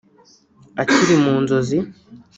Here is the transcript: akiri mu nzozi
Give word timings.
akiri 0.81 1.15
mu 1.23 1.33
nzozi 1.43 1.77